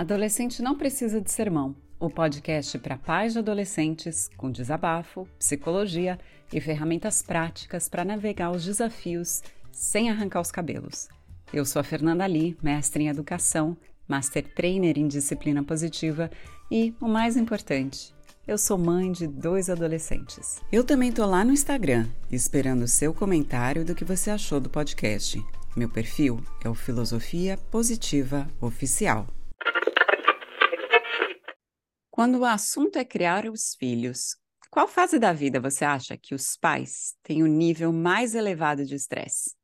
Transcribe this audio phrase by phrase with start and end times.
[0.00, 1.76] Adolescente não precisa de sermão.
[1.98, 6.18] O podcast para pais de adolescentes com desabafo, psicologia
[6.50, 11.06] e ferramentas práticas para navegar os desafios sem arrancar os cabelos.
[11.52, 13.76] Eu sou a Fernanda Lee, mestre em educação,
[14.08, 16.30] master trainer em disciplina positiva
[16.70, 18.14] e, o mais importante,
[18.48, 20.62] eu sou mãe de dois adolescentes.
[20.72, 24.70] Eu também tô lá no Instagram, esperando o seu comentário do que você achou do
[24.70, 25.44] podcast.
[25.76, 29.26] Meu perfil é o Filosofia Positiva Oficial.
[32.10, 34.36] Quando o assunto é criar os filhos,
[34.70, 38.94] qual fase da vida você acha que os pais têm o nível mais elevado de
[38.94, 39.54] estresse?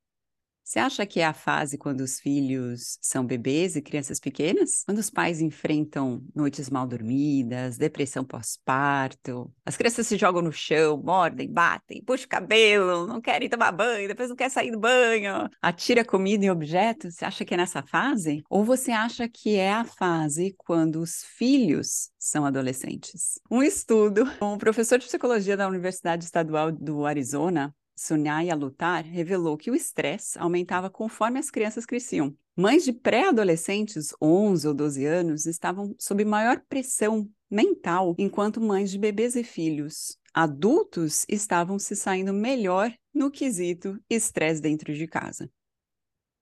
[0.67, 4.83] Você acha que é a fase quando os filhos são bebês e crianças pequenas?
[4.85, 11.01] Quando os pais enfrentam noites mal dormidas, depressão pós-parto, as crianças se jogam no chão,
[11.01, 15.49] mordem, batem, puxam o cabelo, não querem tomar banho, depois não quer sair do banho,
[15.63, 17.15] atira comida em objetos?
[17.15, 18.43] Você acha que é nessa fase?
[18.51, 23.39] Ou você acha que é a fase quando os filhos são adolescentes?
[23.49, 29.71] Um estudo, um professor de psicologia da Universidade Estadual do Arizona Sunaya Lutar revelou que
[29.71, 32.37] o estresse aumentava conforme as crianças cresciam.
[32.55, 38.99] Mães de pré-adolescentes, 11 ou 12 anos, estavam sob maior pressão mental, enquanto mães de
[38.99, 45.51] bebês e filhos adultos estavam se saindo melhor no quesito estresse dentro de casa.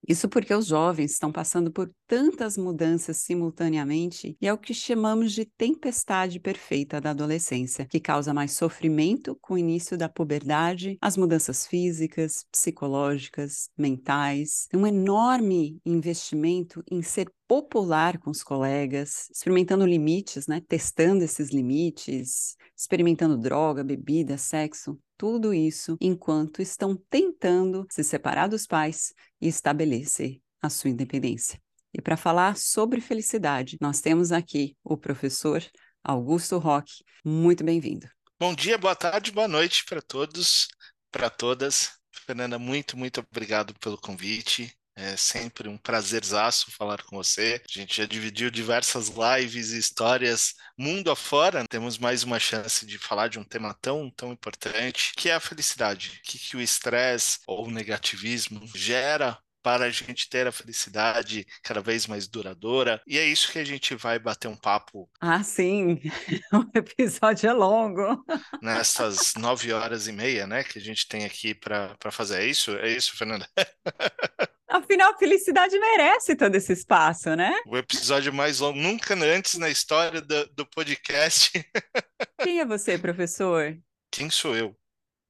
[0.06, 5.32] Isso porque os jovens estão passando por tantas mudanças simultaneamente e é o que chamamos
[5.32, 11.16] de tempestade perfeita da adolescência, que causa mais sofrimento com o início da puberdade, as
[11.16, 20.46] mudanças físicas, psicológicas, mentais, um enorme investimento em ser popular com os colegas, experimentando limites,
[20.46, 20.62] né?
[20.66, 28.66] Testando esses limites, experimentando droga, bebida, sexo, tudo isso enquanto estão tentando se separar dos
[28.66, 31.60] pais e estabelecer a sua independência.
[31.92, 35.64] E para falar sobre felicidade, nós temos aqui o professor
[36.02, 37.04] Augusto Roque.
[37.24, 38.08] Muito bem-vindo.
[38.38, 40.68] Bom dia, boa tarde, boa noite para todos,
[41.10, 41.92] para todas.
[42.10, 44.76] Fernanda, muito, muito obrigado pelo convite.
[44.96, 47.60] É sempre um prazerzaço falar com você.
[47.68, 51.66] A gente já dividiu diversas lives e histórias mundo afora.
[51.68, 55.40] Temos mais uma chance de falar de um tema tão, tão importante, que é a
[55.40, 56.20] felicidade.
[56.20, 61.46] O que, que o estresse ou o negativismo gera para a gente ter a felicidade
[61.62, 63.00] cada vez mais duradoura.
[63.06, 65.08] E é isso que a gente vai bater um papo.
[65.18, 66.02] Ah, sim,
[66.52, 68.22] o episódio é longo.
[68.62, 72.42] Nessas nove horas e meia, né, que a gente tem aqui para fazer.
[72.42, 72.76] É isso?
[72.76, 73.48] É isso, Fernanda?
[74.74, 77.54] Afinal, a felicidade merece todo esse espaço, né?
[77.64, 81.52] O episódio mais longo, nunca antes na história do, do podcast.
[82.42, 83.78] Quem é você, professor?
[84.10, 84.76] Quem sou eu?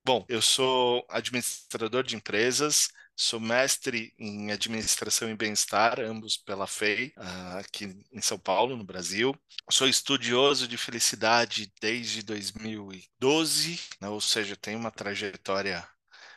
[0.02, 7.12] Bom, eu sou administrador de empresas, sou mestre em administração e bem-estar, ambos pela FEI,
[7.14, 9.36] ah, aqui em São Paulo, no Brasil.
[9.70, 14.08] Sou estudioso de felicidade desde 2012, né?
[14.08, 15.86] ou seja, tenho uma trajetória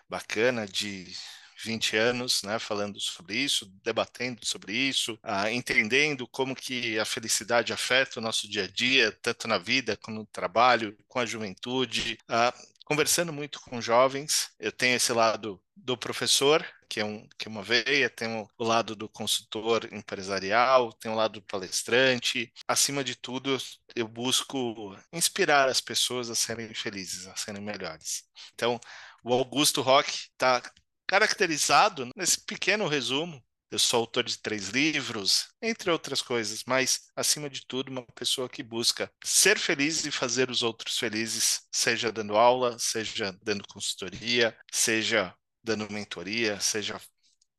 [0.09, 1.15] bacana de
[1.63, 7.73] 20 anos, né, falando sobre isso, debatendo sobre isso, uh, entendendo como que a felicidade
[7.73, 12.17] afeta o nosso dia a dia, tanto na vida como no trabalho, com a juventude,
[12.29, 14.49] uh, conversando muito com jovens.
[14.59, 18.63] Eu tenho esse lado do professor, que é, um, que é uma veia, tem o
[18.63, 22.51] lado do consultor empresarial, tem o lado do palestrante.
[22.67, 23.57] Acima de tudo,
[23.95, 28.23] eu busco inspirar as pessoas a serem felizes, a serem melhores.
[28.53, 28.79] Então,
[29.23, 30.61] o Augusto Rock está
[31.07, 33.43] caracterizado nesse pequeno resumo.
[33.69, 38.47] Eu sou autor de três livros, entre outras coisas, mas, acima de tudo, uma pessoa
[38.47, 44.57] que busca ser feliz e fazer os outros felizes, seja dando aula, seja dando consultoria,
[44.71, 46.99] seja dando mentoria, seja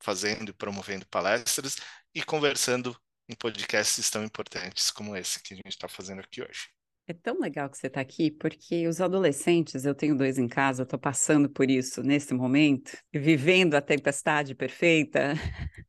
[0.01, 1.77] fazendo e promovendo palestras
[2.13, 6.78] e conversando em podcasts tão importantes como esse que a gente está fazendo aqui hoje.
[7.09, 10.83] É tão legal que você está aqui, porque os adolescentes, eu tenho dois em casa,
[10.83, 15.33] estou passando por isso nesse momento, vivendo a tempestade perfeita,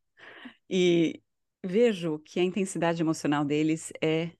[0.68, 1.22] e
[1.62, 4.30] vejo que a intensidade emocional deles é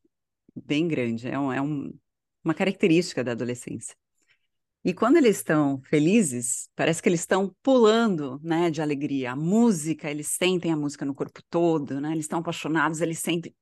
[0.57, 1.93] bem grande, é, um, é um,
[2.43, 3.95] uma característica da adolescência.
[4.83, 9.33] E quando eles estão felizes, parece que eles estão pulando, né, de alegria.
[9.33, 12.13] A música, eles sentem a música no corpo todo, né?
[12.13, 13.55] Eles estão apaixonados, eles sentem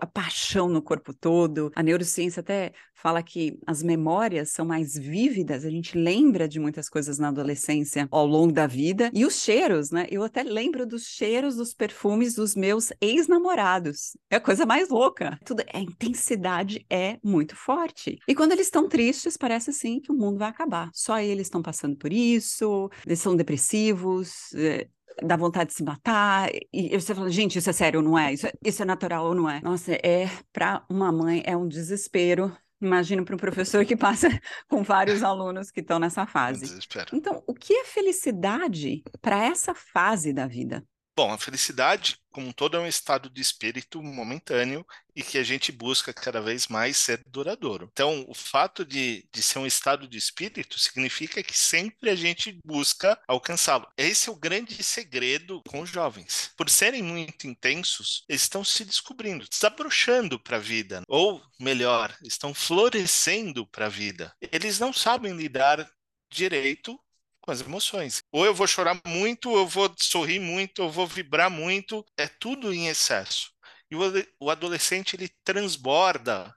[0.00, 1.70] a paixão no corpo todo.
[1.74, 6.88] A neurociência até fala que as memórias são mais vívidas, a gente lembra de muitas
[6.88, 9.10] coisas na adolescência ao longo da vida.
[9.12, 10.06] E os cheiros, né?
[10.08, 14.16] Eu até lembro dos cheiros dos perfumes dos meus ex-namorados.
[14.30, 15.38] É a coisa mais louca.
[15.44, 18.18] Tudo, a intensidade é muito forte.
[18.28, 20.88] E quando eles estão tristes, parece assim que o mundo vai acabar.
[20.92, 24.54] Só eles estão passando por isso, eles são depressivos.
[24.54, 24.86] É
[25.22, 28.32] dá vontade de se matar, e você fala, gente, isso é sério, não é?
[28.32, 29.60] Isso é, isso é natural ou não é?
[29.60, 32.56] Nossa, é, para uma mãe é um desespero.
[32.80, 34.28] Imagino para um professor que passa
[34.68, 36.62] com vários alunos que estão nessa fase.
[36.62, 37.10] Desespero.
[37.12, 40.84] Então, o que é felicidade para essa fase da vida?
[41.14, 45.42] Bom, a felicidade, como um todo, é um estado de espírito momentâneo e que a
[45.42, 47.90] gente busca cada vez mais ser duradouro.
[47.92, 52.58] Então, o fato de, de ser um estado de espírito significa que sempre a gente
[52.64, 53.86] busca alcançá-lo.
[53.94, 56.50] Esse é o grande segredo com os jovens.
[56.56, 62.54] Por serem muito intensos, eles estão se descobrindo, desabrochando para a vida, ou melhor, estão
[62.54, 64.34] florescendo para a vida.
[64.50, 65.86] Eles não sabem lidar
[66.30, 66.98] direito
[67.42, 68.22] com as emoções.
[68.32, 72.04] Ou eu vou chorar muito, ou eu vou sorrir muito, ou eu vou vibrar muito,
[72.16, 73.50] é tudo em excesso.
[73.90, 73.96] E
[74.40, 76.54] o adolescente ele transborda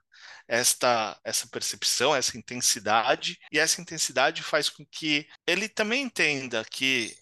[0.48, 7.16] esta essa percepção, essa intensidade, e essa intensidade faz com que ele também entenda que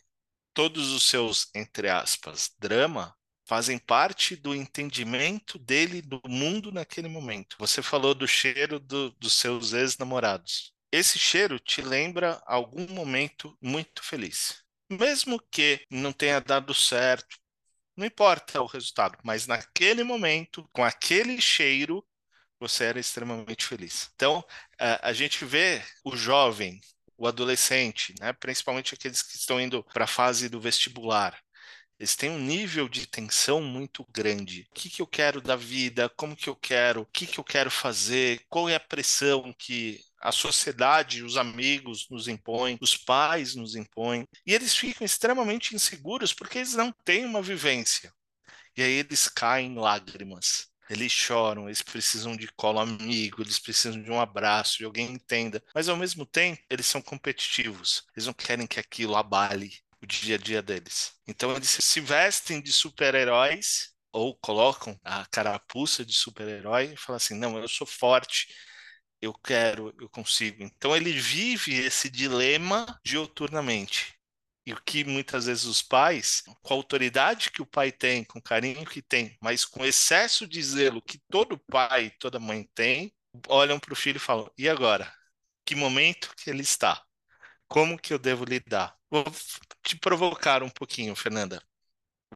[0.53, 3.15] todos os seus entre aspas drama
[3.47, 7.57] fazem parte do entendimento dele do mundo naquele momento.
[7.59, 14.03] Você falou do cheiro do, dos seus ex-namorados esse cheiro te lembra algum momento muito
[14.03, 14.63] feliz.
[14.89, 17.37] Mesmo que não tenha dado certo,
[17.97, 22.05] não importa o resultado, mas naquele momento, com aquele cheiro,
[22.61, 24.11] você era extremamente feliz.
[24.15, 24.45] Então,
[24.79, 26.81] a, gente vê o jovem,
[27.17, 31.37] o adolescente, né, principalmente aqueles que estão indo para a fase do vestibular,
[31.99, 34.67] eles têm um nível de tensão muito grande.
[34.71, 36.09] O que, que eu quero da vida?
[36.11, 37.03] Como que eu quero?
[37.03, 38.45] O que, que eu quero fazer?
[38.49, 44.27] Qual é a pressão que a sociedade, os amigos nos impõem, os pais nos impõem,
[44.47, 48.11] e eles ficam extremamente inseguros porque eles não têm uma vivência.
[48.75, 50.69] E aí eles caem em lágrimas.
[50.89, 55.63] Eles choram, eles precisam de colo amigo, eles precisam de um abraço, de alguém entenda.
[55.75, 58.03] Mas ao mesmo tempo, eles são competitivos.
[58.17, 59.73] Eles não querem que aquilo abale
[60.03, 61.13] o dia a dia deles.
[61.27, 67.35] Então eles se vestem de super-heróis ou colocam a carapuça de super-herói e falam assim:
[67.35, 68.49] "Não, eu sou forte,
[69.25, 70.63] eu quero, eu consigo.
[70.63, 74.15] Então ele vive esse dilema dioturnamente.
[74.67, 78.39] E o que muitas vezes os pais, com a autoridade que o pai tem, com
[78.39, 83.15] o carinho que tem, mas com excesso de zelo que todo pai, toda mãe tem,
[83.49, 85.13] olham para o filho e falam: e agora?
[85.65, 87.03] Que momento que ele está?
[87.69, 88.97] Como que eu devo lidar?
[89.11, 89.25] Vou
[89.83, 91.63] te provocar um pouquinho, Fernanda.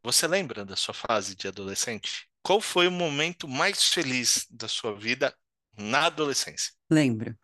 [0.02, 2.28] Você lembra da sua fase de adolescente?
[2.42, 5.36] Qual foi o momento mais feliz da sua vida
[5.76, 6.77] na adolescência?
[6.90, 7.36] Lembro.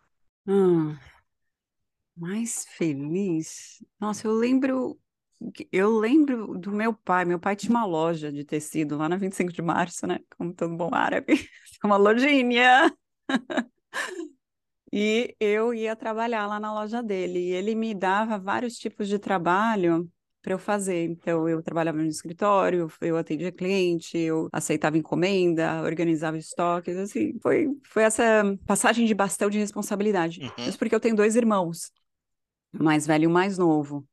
[0.48, 0.98] Ah,
[2.16, 3.84] mais feliz?
[3.98, 4.98] Nossa, eu lembro.
[5.70, 7.24] Eu lembro do meu pai.
[7.24, 10.18] Meu pai tinha uma loja de tecido lá na 25 de março, né?
[10.38, 11.34] Como todo bom árabe.
[11.84, 12.90] Uma lojinha.
[14.92, 17.38] E eu ia trabalhar lá na loja dele.
[17.40, 20.10] E ele me dava vários tipos de trabalho
[20.44, 21.06] para eu fazer.
[21.06, 27.66] Então, eu trabalhava no escritório, eu atendia cliente, eu aceitava encomenda, organizava estoques, assim, foi,
[27.82, 28.22] foi essa
[28.66, 30.40] passagem de bastão de responsabilidade.
[30.42, 30.68] Uhum.
[30.68, 31.90] Isso porque eu tenho dois irmãos,
[32.78, 34.06] o mais velho e o mais novo.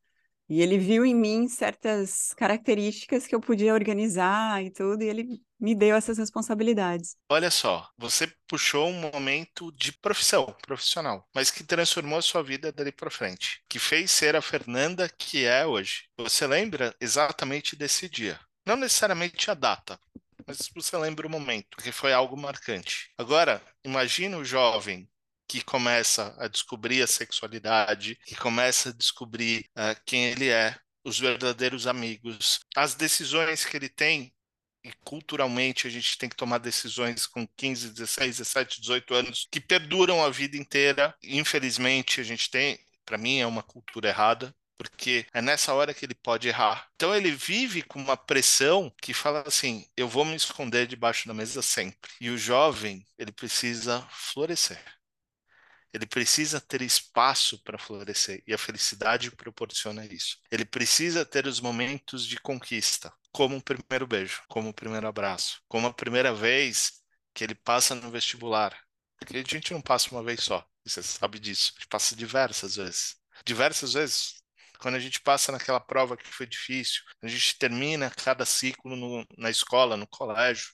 [0.52, 5.42] E ele viu em mim certas características que eu podia organizar e tudo, e ele
[5.58, 7.16] me deu essas responsabilidades.
[7.30, 12.70] Olha só, você puxou um momento de profissão, profissional, mas que transformou a sua vida
[12.70, 16.10] dali para frente, que fez ser a Fernanda que é hoje.
[16.18, 18.38] Você lembra exatamente desse dia?
[18.66, 19.98] Não necessariamente a data,
[20.46, 23.10] mas você lembra o momento, porque foi algo marcante.
[23.18, 25.08] Agora, imagina o jovem
[25.52, 31.20] que começa a descobrir a sexualidade, que começa a descobrir uh, quem ele é, os
[31.20, 34.34] verdadeiros amigos, as decisões que ele tem.
[34.82, 39.60] E culturalmente a gente tem que tomar decisões com 15, 16, 17, 18 anos que
[39.60, 41.14] perduram a vida inteira.
[41.22, 46.06] Infelizmente, a gente tem, para mim, é uma cultura errada porque é nessa hora que
[46.06, 46.88] ele pode errar.
[46.96, 51.34] Então ele vive com uma pressão que fala assim: eu vou me esconder debaixo da
[51.34, 52.10] mesa sempre.
[52.22, 55.01] E o jovem, ele precisa florescer.
[55.94, 60.38] Ele precisa ter espaço para florescer e a felicidade proporciona isso.
[60.50, 65.62] Ele precisa ter os momentos de conquista, como o primeiro beijo, como o primeiro abraço,
[65.68, 67.02] como a primeira vez
[67.34, 68.78] que ele passa no vestibular.
[69.20, 71.74] Porque a gente não passa uma vez só, você sabe disso.
[71.76, 73.16] A gente passa diversas vezes.
[73.46, 74.42] Diversas vezes.
[74.80, 79.26] Quando a gente passa naquela prova que foi difícil, a gente termina cada ciclo no,
[79.38, 80.74] na escola, no colégio,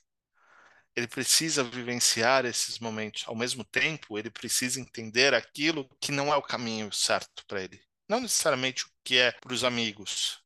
[0.98, 3.22] ele precisa vivenciar esses momentos.
[3.28, 7.80] Ao mesmo tempo, ele precisa entender aquilo que não é o caminho certo para ele.
[8.08, 10.42] Não necessariamente o que é para os amigos.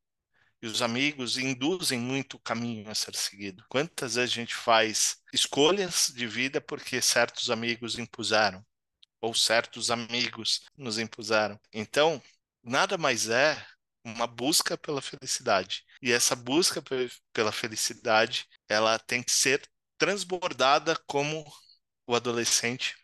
[0.60, 3.64] E os amigos induzem muito o caminho a ser seguido.
[3.66, 8.62] Quantas vezes a gente faz escolhas de vida porque certos amigos impuseram,
[9.22, 11.58] ou certos amigos nos impuseram.
[11.72, 12.22] Então,
[12.62, 13.56] nada mais é
[14.04, 15.82] uma busca pela felicidade.
[16.02, 16.82] E essa busca
[17.32, 19.62] pela felicidade, ela tem que ser
[20.02, 21.44] transbordada como
[22.08, 22.96] o adolescente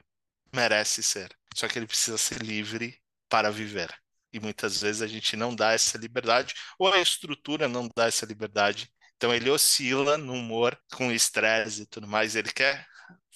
[0.52, 1.32] merece ser.
[1.54, 3.96] Só que ele precisa ser livre para viver.
[4.32, 8.26] E muitas vezes a gente não dá essa liberdade, ou a estrutura não dá essa
[8.26, 8.92] liberdade.
[9.16, 12.34] Então ele oscila no humor, com estresse e tudo mais.
[12.34, 12.84] Ele quer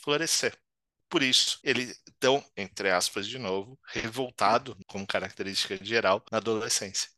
[0.02, 0.58] florescer.
[1.08, 7.08] Por isso, ele tão, entre aspas, de novo, revoltado, como característica geral, na adolescência.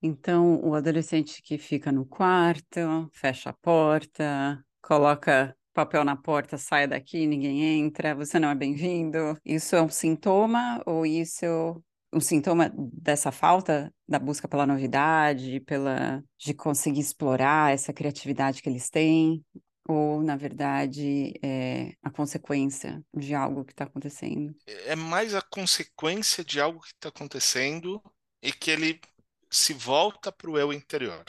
[0.00, 6.88] Então, o adolescente que fica no quarto, fecha a porta, coloca papel na porta, saia
[6.88, 9.38] daqui, ninguém entra, você não é bem-vindo.
[9.44, 11.72] Isso é um sintoma ou isso é
[12.12, 18.68] um sintoma dessa falta da busca pela novidade, pela de conseguir explorar essa criatividade que
[18.68, 19.44] eles têm?
[19.86, 24.52] Ou, na verdade, é a consequência de algo que está acontecendo?
[24.66, 28.02] É mais a consequência de algo que está acontecendo
[28.42, 29.00] e que ele
[29.48, 31.24] se volta para o eu interior.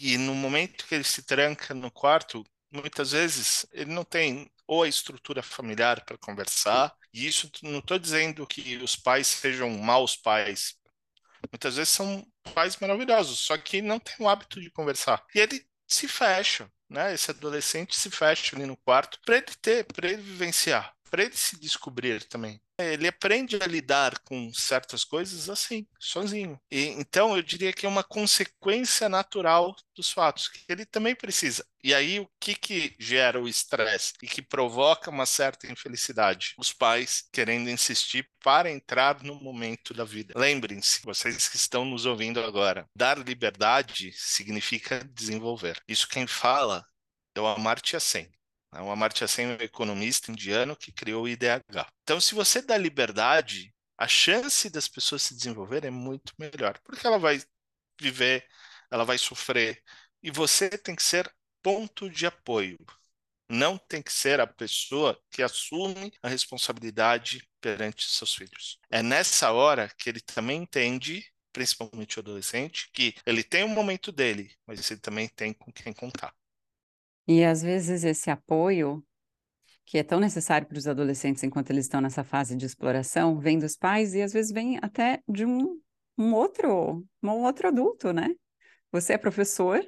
[0.00, 4.82] E no momento que ele se tranca no quarto, muitas vezes ele não tem ou
[4.82, 10.16] a estrutura familiar para conversar, e isso não estou dizendo que os pais sejam maus
[10.16, 10.74] pais.
[11.52, 15.22] Muitas vezes são pais maravilhosos, só que não tem o hábito de conversar.
[15.34, 17.12] E ele se fecha, né?
[17.12, 21.36] Esse adolescente se fecha ali no quarto para ele ter, para ele vivenciar, para ele
[21.36, 22.60] se descobrir também.
[22.82, 26.60] Ele aprende a lidar com certas coisas assim, sozinho.
[26.70, 31.64] E, então, eu diria que é uma consequência natural dos fatos, que ele também precisa.
[31.84, 36.54] E aí, o que, que gera o estresse e que provoca uma certa infelicidade?
[36.58, 40.34] Os pais querendo insistir para entrar no momento da vida.
[40.36, 45.80] Lembrem-se, vocês que estão nos ouvindo agora, dar liberdade significa desenvolver.
[45.88, 46.86] Isso quem fala
[47.34, 48.30] é o Amartya Sen.
[48.74, 51.86] É o Amartya Sen é um economista indiano que criou o IDH.
[52.02, 57.06] Então, se você dá liberdade, a chance das pessoas se desenvolverem é muito melhor, porque
[57.06, 57.40] ela vai
[58.00, 58.46] viver,
[58.90, 59.82] ela vai sofrer,
[60.22, 61.30] e você tem que ser
[61.62, 62.78] ponto de apoio.
[63.48, 68.78] Não tem que ser a pessoa que assume a responsabilidade perante seus filhos.
[68.90, 74.10] É nessa hora que ele também entende, principalmente o adolescente, que ele tem um momento
[74.10, 76.34] dele, mas ele também tem com quem contar.
[77.26, 79.04] E às vezes esse apoio,
[79.84, 83.58] que é tão necessário para os adolescentes enquanto eles estão nessa fase de exploração, vem
[83.58, 85.80] dos pais e às vezes vem até de um,
[86.18, 88.34] um outro, um outro adulto, né?
[88.90, 89.80] Você é professor,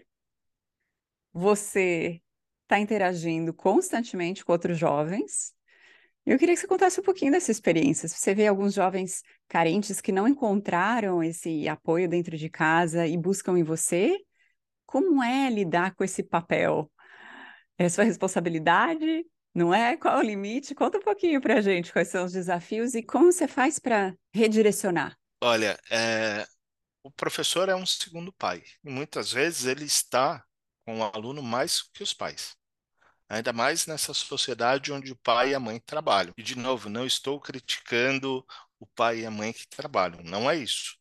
[1.33, 2.23] você
[2.63, 5.53] está interagindo constantemente com outros jovens.
[6.25, 8.09] Eu queria que você contasse um pouquinho dessa experiência.
[8.09, 13.59] Você vê alguns jovens carentes que não encontraram esse apoio dentro de casa e buscam
[13.59, 14.17] em você.
[14.87, 16.91] Como é lidar com esse papel
[17.79, 19.97] é sua responsabilidade, não é?
[19.97, 20.75] Qual o limite?
[20.75, 24.15] Conta um pouquinho para a gente quais são os desafios e como você faz para
[24.33, 25.17] redirecionar.
[25.41, 26.47] Olha, é...
[27.03, 30.45] o professor é um segundo pai e muitas vezes ele está
[30.85, 32.57] com o aluno mais que os pais.
[33.29, 36.35] Ainda mais nessa sociedade onde o pai e a mãe trabalham.
[36.37, 38.45] E, de novo, não estou criticando
[38.79, 40.97] o pai e a mãe que trabalham, não é isso.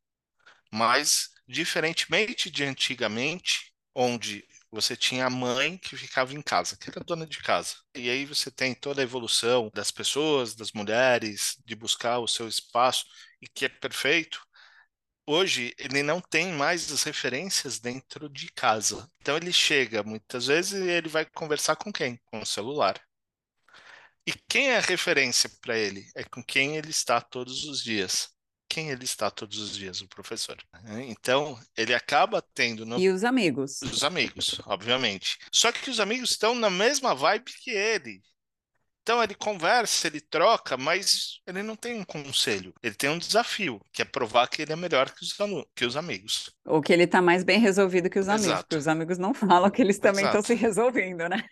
[0.71, 6.99] Mas, diferentemente de antigamente, onde você tinha a mãe que ficava em casa, que era
[7.03, 7.75] dona de casa.
[7.95, 12.47] E aí você tem toda a evolução das pessoas, das mulheres, de buscar o seu
[12.47, 13.05] espaço,
[13.41, 14.41] e que é perfeito.
[15.27, 19.09] Hoje ele não tem mais as referências dentro de casa.
[19.21, 22.19] Então ele chega muitas vezes e ele vai conversar com quem?
[22.25, 22.99] Com o celular.
[24.25, 26.09] E quem é a referência para ele?
[26.15, 28.32] É com quem ele está todos os dias
[28.73, 30.57] quem ele está todos os dias, o professor.
[30.83, 31.05] Né?
[31.07, 32.87] Então, ele acaba tendo.
[32.87, 32.99] No...
[32.99, 33.83] E os amigos.
[33.83, 35.37] Os amigos, obviamente.
[35.51, 38.19] Só que os amigos estão na mesma vibe que ele.
[39.03, 42.73] Então ele conversa, ele troca, mas ele não tem um conselho.
[42.81, 45.35] Ele tem um desafio, que é provar que ele é melhor que os,
[45.75, 46.49] que os amigos.
[46.65, 48.63] Ou que ele está mais bem resolvido que os amigos, Exato.
[48.63, 51.43] porque os amigos não falam que eles também estão se resolvendo, né?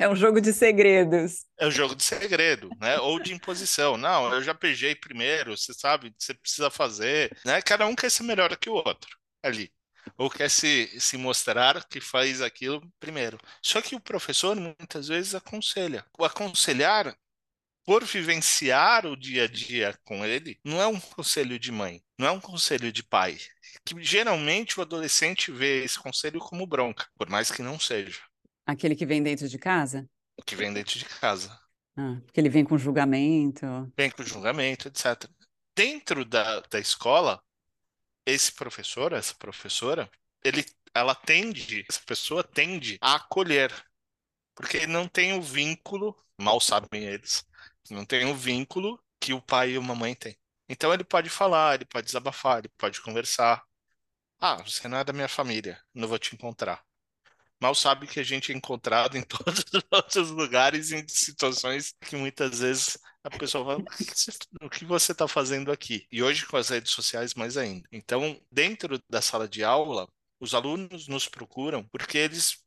[0.00, 1.44] É um jogo de segredos.
[1.56, 2.98] É um jogo de segredo, né?
[2.98, 3.96] Ou de imposição.
[3.96, 7.62] Não, eu já peguei primeiro, você sabe, você precisa fazer, né?
[7.62, 9.70] Cada um quer ser melhor que o outro ali
[10.16, 13.38] ou quer se, se mostrar que faz aquilo primeiro.
[13.62, 16.04] Só que o professor muitas vezes aconselha.
[16.18, 17.16] O aconselhar,
[17.84, 22.26] por vivenciar o dia a dia com ele, não é um conselho de mãe, não
[22.26, 23.38] é um conselho de pai.
[23.84, 28.20] Que geralmente o adolescente vê esse conselho como bronca, por mais que não seja.
[28.66, 30.08] Aquele que vem dentro de casa?
[30.36, 31.58] O que vem dentro de casa.
[31.96, 33.66] Ah, porque ele vem com julgamento.
[33.96, 35.28] Vem com julgamento, etc.
[35.76, 37.42] Dentro da, da escola,
[38.30, 40.10] esse professor, essa professora,
[40.44, 43.72] ele, ela tende, essa pessoa tende a acolher,
[44.54, 47.44] porque não tem o vínculo, mal sabem eles,
[47.90, 50.38] não tem o vínculo que o pai e a mamãe têm.
[50.68, 53.64] Então ele pode falar, ele pode desabafar, ele pode conversar.
[54.40, 56.84] Ah, você não é da minha família, não vou te encontrar.
[57.60, 62.16] Mal sabe que a gente é encontrado em todos os outros lugares, em situações que
[62.16, 63.84] muitas vezes a pessoa fala:
[64.62, 66.06] o que você está fazendo aqui?
[66.10, 67.86] E hoje com as redes sociais, mais ainda.
[67.92, 70.08] Então, dentro da sala de aula,
[70.40, 72.58] os alunos nos procuram porque eles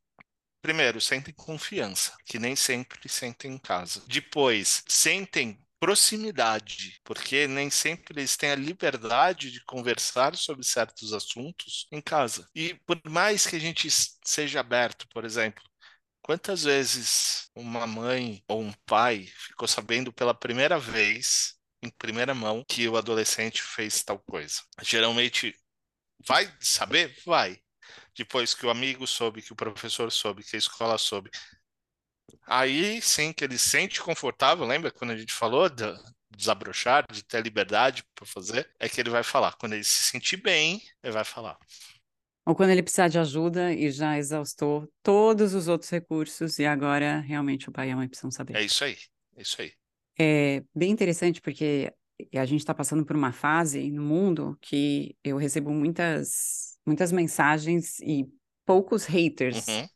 [0.63, 4.01] Primeiro, sentem confiança, que nem sempre sentem em casa.
[4.07, 11.87] Depois, sentem proximidade, porque nem sempre eles têm a liberdade de conversar sobre certos assuntos
[11.91, 12.49] em casa.
[12.55, 13.89] E por mais que a gente
[14.23, 15.61] seja aberto, por exemplo,
[16.21, 22.63] quantas vezes uma mãe ou um pai ficou sabendo pela primeira vez, em primeira mão,
[22.65, 24.61] que o adolescente fez tal coisa?
[24.81, 25.53] Geralmente
[26.25, 27.13] vai saber?
[27.25, 27.59] Vai.
[28.17, 31.29] Depois que o amigo soube, que o professor soube, que a escola soube,
[32.45, 35.83] Aí sim que ele se sente confortável, lembra quando a gente falou de
[36.35, 39.53] desabrochar, de ter liberdade para fazer, é que ele vai falar.
[39.53, 41.57] Quando ele se sentir bem, ele vai falar.
[42.45, 47.19] Ou quando ele precisar de ajuda e já exaustou todos os outros recursos e agora
[47.21, 48.57] realmente o pai e a mãe precisam saber.
[48.57, 48.97] É isso aí,
[49.37, 49.71] é isso aí.
[50.19, 51.91] É bem interessante porque
[52.35, 57.99] a gente está passando por uma fase no mundo que eu recebo muitas, muitas mensagens
[58.01, 58.27] e
[58.65, 59.67] poucos haters.
[59.67, 59.87] Uhum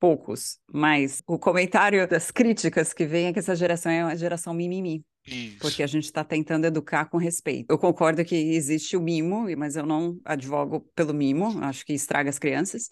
[0.00, 4.54] poucos, mas o comentário das críticas que vem é que essa geração é uma geração
[4.54, 5.04] mimimi.
[5.26, 5.58] Isso.
[5.60, 7.70] Porque a gente está tentando educar com respeito.
[7.70, 12.30] Eu concordo que existe o mimo, mas eu não advogo pelo mimo, acho que estraga
[12.30, 12.88] as crianças.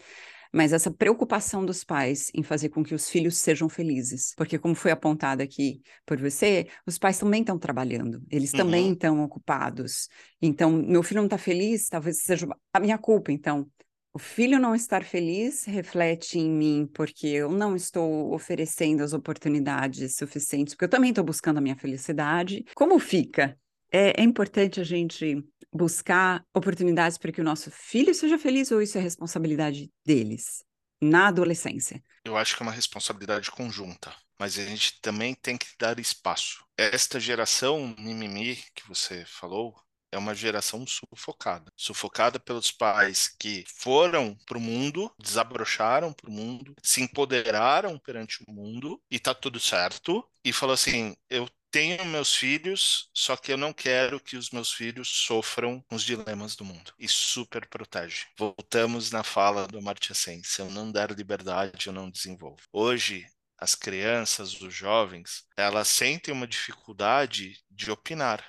[0.52, 4.34] Mas essa preocupação dos pais em fazer com que os filhos sejam felizes.
[4.36, 8.58] Porque, como foi apontado aqui por você, os pais também estão trabalhando, eles uhum.
[8.58, 10.08] também estão ocupados.
[10.40, 13.30] Então, meu filho não está feliz, talvez seja a minha culpa.
[13.30, 13.68] Então,
[14.12, 20.16] o filho não estar feliz reflete em mim, porque eu não estou oferecendo as oportunidades
[20.16, 22.64] suficientes, porque eu também estou buscando a minha felicidade.
[22.74, 23.56] Como fica?
[23.92, 28.82] É, é, importante a gente buscar oportunidades para que o nosso filho seja feliz ou
[28.82, 30.64] isso é responsabilidade deles
[31.00, 32.02] na adolescência?
[32.24, 36.64] Eu acho que é uma responsabilidade conjunta, mas a gente também tem que dar espaço.
[36.76, 39.74] Esta geração mimimi que você falou,
[40.10, 41.72] é uma geração sufocada.
[41.76, 48.42] Sufocada pelos pais que foram para o mundo, desabrocharam para o mundo, se empoderaram perante
[48.46, 50.26] o mundo e tá tudo certo.
[50.44, 54.72] E falou assim: eu tenho meus filhos, só que eu não quero que os meus
[54.72, 56.92] filhos sofram os dilemas do mundo.
[56.98, 58.26] E super protege.
[58.38, 62.62] Voltamos na fala do Amartya Sen: se eu não der liberdade, eu não desenvolvo.
[62.72, 63.26] Hoje,
[63.58, 68.44] as crianças, os jovens, elas sentem uma dificuldade de opinar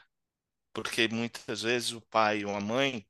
[0.74, 3.08] porque muitas vezes o pai ou a mãe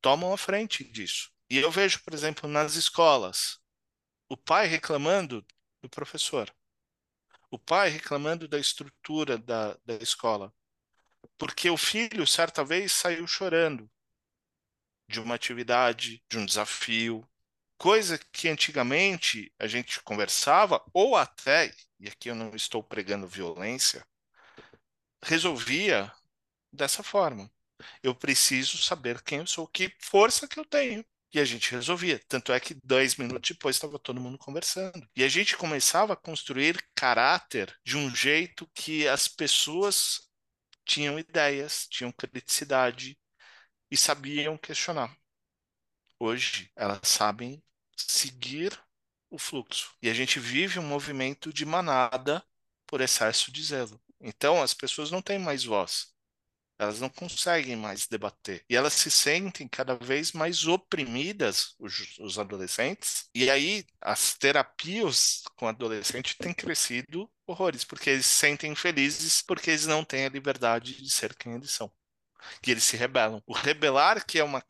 [0.00, 1.30] tomam a frente disso.
[1.48, 3.58] E eu vejo, por exemplo, nas escolas,
[4.28, 5.46] o pai reclamando
[5.80, 6.52] do professor,
[7.50, 10.52] o pai reclamando da estrutura da, da escola,
[11.38, 13.90] porque o filho, certa vez, saiu chorando
[15.08, 17.28] de uma atividade, de um desafio,
[17.78, 24.04] coisa que antigamente a gente conversava, ou até, e aqui eu não estou pregando violência,
[25.22, 26.12] resolvia
[26.76, 27.50] dessa forma.
[28.02, 31.04] Eu preciso saber quem eu sou, que força que eu tenho.
[31.34, 32.20] E a gente resolvia.
[32.28, 35.06] Tanto é que dez minutos depois estava todo mundo conversando.
[35.14, 40.30] E a gente começava a construir caráter de um jeito que as pessoas
[40.84, 43.18] tinham ideias, tinham criticidade
[43.90, 45.16] e sabiam questionar.
[46.18, 47.62] Hoje, elas sabem
[47.96, 48.78] seguir
[49.30, 49.94] o fluxo.
[50.02, 52.44] E a gente vive um movimento de manada
[52.86, 54.00] por excesso de zelo.
[54.20, 56.15] Então, as pessoas não têm mais voz.
[56.78, 58.64] Elas não conseguem mais debater.
[58.68, 63.28] E elas se sentem cada vez mais oprimidas, os, os adolescentes.
[63.34, 69.70] E aí, as terapias com adolescente têm crescido horrores, porque eles se sentem felizes porque
[69.70, 71.90] eles não têm a liberdade de ser quem eles são.
[72.62, 73.42] Que eles se rebelam.
[73.46, 74.62] O rebelar, que é uma,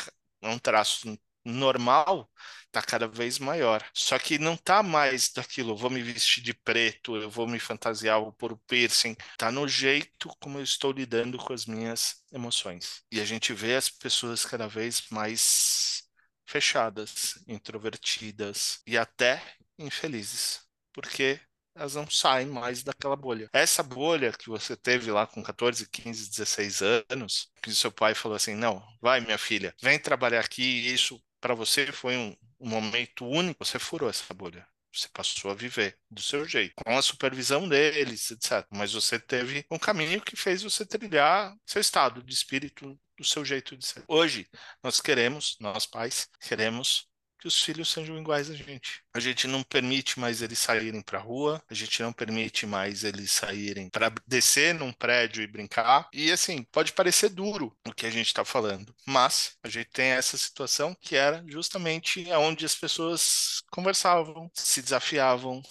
[0.42, 2.30] um traço normal
[2.76, 3.82] está cada vez maior.
[3.94, 7.58] Só que não tá mais daquilo, eu vou me vestir de preto, eu vou me
[7.58, 9.16] fantasiar, vou pôr o piercing.
[9.38, 13.02] Tá no jeito como eu estou lidando com as minhas emoções.
[13.10, 16.04] E a gente vê as pessoas cada vez mais
[16.44, 19.42] fechadas, introvertidas e até
[19.78, 20.60] infelizes,
[20.92, 21.40] porque
[21.74, 23.50] elas não saem mais daquela bolha.
[23.52, 28.36] Essa bolha que você teve lá com 14, 15, 16 anos, que seu pai falou
[28.36, 33.24] assim: não, vai minha filha, vem trabalhar aqui, isso para você foi um, um momento
[33.24, 34.66] único, você furou essa bolha.
[34.92, 38.66] Você passou a viver do seu jeito, com a supervisão deles, etc.
[38.68, 43.44] Mas você teve um caminho que fez você trilhar seu estado de espírito, do seu
[43.44, 44.02] jeito de ser.
[44.08, 44.48] Hoje,
[44.82, 47.06] nós queremos, nós pais, queremos
[47.38, 49.02] que os filhos sejam iguais a gente.
[49.14, 53.04] A gente não permite mais eles saírem para a rua, a gente não permite mais
[53.04, 56.08] eles saírem para descer num prédio e brincar.
[56.12, 60.06] E assim, pode parecer duro o que a gente está falando, mas a gente tem
[60.10, 65.62] essa situação que era justamente onde as pessoas conversavam, se desafiavam,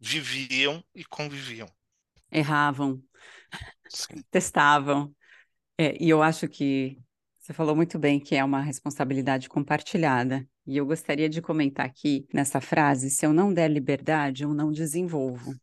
[0.00, 1.68] viviam e conviviam.
[2.30, 3.02] Erravam,
[3.88, 4.24] Sim.
[4.30, 5.14] testavam.
[5.78, 6.98] É, e eu acho que
[7.38, 10.46] você falou muito bem que é uma responsabilidade compartilhada.
[10.66, 14.70] E eu gostaria de comentar aqui nessa frase: se eu não der liberdade, eu não
[14.70, 15.54] desenvolvo.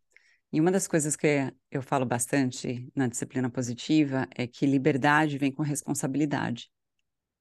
[0.51, 5.51] E uma das coisas que eu falo bastante na disciplina positiva é que liberdade vem
[5.51, 6.69] com responsabilidade.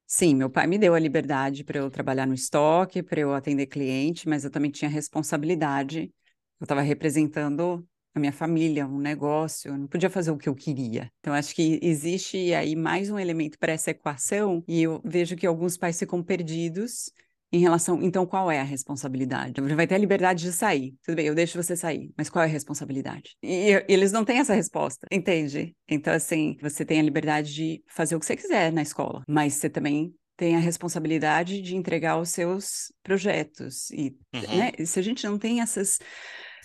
[0.07, 3.66] Sim, meu pai me deu a liberdade para eu trabalhar no estoque, para eu atender
[3.66, 6.12] cliente, mas eu também tinha responsabilidade.
[6.61, 10.55] Eu estava representando a minha família, um negócio, eu não podia fazer o que eu
[10.55, 11.11] queria.
[11.21, 15.47] Então, acho que existe aí mais um elemento para essa equação, e eu vejo que
[15.47, 17.12] alguns pais ficam perdidos
[17.51, 19.61] em relação, então, qual é a responsabilidade?
[19.61, 20.95] Você vai ter a liberdade de sair.
[21.03, 23.37] Tudo bem, eu deixo você sair, mas qual é a responsabilidade?
[23.43, 25.75] E, e, eles não têm essa resposta, entende?
[25.89, 29.55] Então, assim, você tem a liberdade de fazer o que você quiser na escola, mas
[29.55, 33.91] você também tem a responsabilidade de entregar os seus projetos.
[33.91, 34.57] E uhum.
[34.57, 35.99] né, se a gente não tem essas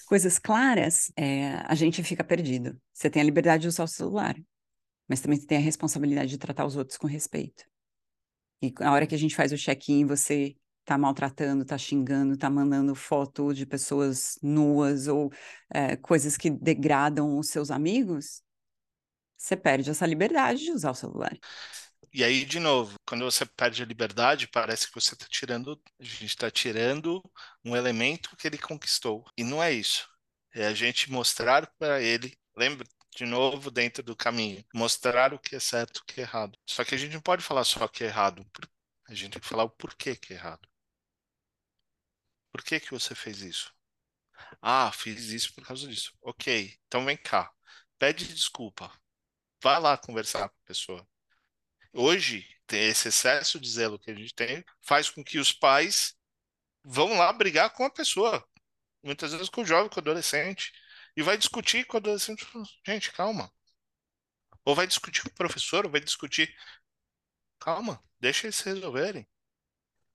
[0.06, 2.78] coisas claras, é, a gente fica perdido.
[2.94, 4.36] Você tem a liberdade de usar o celular,
[5.08, 7.64] mas também tem a responsabilidade de tratar os outros com respeito.
[8.62, 12.50] E a hora que a gente faz o check-in, você tá maltratando, tá xingando, tá
[12.50, 15.32] mandando foto de pessoas nuas ou
[15.74, 18.42] é, coisas que degradam os seus amigos,
[19.38, 21.38] você perde essa liberdade de usar o celular.
[22.14, 26.04] E aí, de novo, quando você perde a liberdade, parece que você está tirando, a
[26.04, 27.22] gente está tirando
[27.66, 29.26] um elemento que ele conquistou.
[29.38, 30.08] E não é isso.
[30.54, 35.56] É a gente mostrar para ele, lembra, de novo, dentro do caminho, mostrar o que
[35.56, 36.58] é certo e o que é errado.
[36.68, 38.46] Só que a gente não pode falar só que é errado,
[39.08, 40.68] a gente tem que falar o porquê que é errado.
[42.54, 43.74] Por que que você fez isso?
[44.62, 46.14] Ah, fiz isso por causa disso.
[46.22, 47.52] Ok, então vem cá.
[47.98, 48.92] Pede desculpa.
[49.62, 51.08] Vai lá conversar com a pessoa.
[51.92, 56.16] Hoje, esse excesso de zelo que a gente tem faz com que os pais
[56.84, 58.48] vão lá brigar com a pessoa.
[59.04, 60.72] Muitas vezes com o jovem, com o adolescente.
[61.18, 62.46] E vai discutir com o adolescente.
[62.86, 63.52] Gente, calma.
[64.64, 66.56] Ou vai discutir com o professor, ou vai discutir.
[67.60, 69.28] Calma, deixa eles resolverem.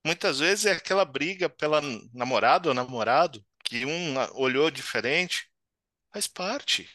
[0.05, 1.81] Muitas vezes é aquela briga pela
[2.13, 5.49] namorada ou namorado, que um olhou diferente,
[6.11, 6.89] faz parte.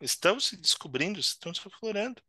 [0.00, 2.22] Estão se descobrindo, estão se aflorando.